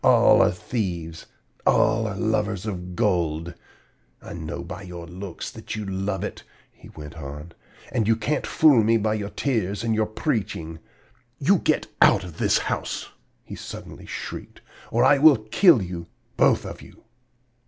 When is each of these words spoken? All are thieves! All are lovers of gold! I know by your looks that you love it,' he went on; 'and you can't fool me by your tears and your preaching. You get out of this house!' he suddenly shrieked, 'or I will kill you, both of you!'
All 0.03 0.41
are 0.41 0.49
thieves! 0.49 1.27
All 1.63 2.07
are 2.07 2.15
lovers 2.17 2.65
of 2.65 2.95
gold! 2.95 3.53
I 4.19 4.33
know 4.33 4.63
by 4.63 4.81
your 4.81 5.05
looks 5.05 5.51
that 5.51 5.75
you 5.75 5.85
love 5.85 6.23
it,' 6.23 6.41
he 6.71 6.89
went 6.89 7.13
on; 7.17 7.51
'and 7.91 8.07
you 8.07 8.15
can't 8.15 8.47
fool 8.47 8.83
me 8.83 8.97
by 8.97 9.13
your 9.13 9.29
tears 9.29 9.83
and 9.83 9.93
your 9.93 10.07
preaching. 10.07 10.79
You 11.37 11.59
get 11.59 11.85
out 12.01 12.23
of 12.23 12.39
this 12.39 12.57
house!' 12.57 13.09
he 13.43 13.53
suddenly 13.53 14.07
shrieked, 14.07 14.61
'or 14.89 15.05
I 15.05 15.19
will 15.19 15.37
kill 15.37 15.83
you, 15.83 16.07
both 16.35 16.65
of 16.65 16.81
you!' 16.81 17.03